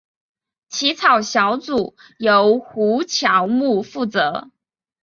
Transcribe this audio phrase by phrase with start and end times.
[0.67, 4.49] 起草小组由胡乔木负责。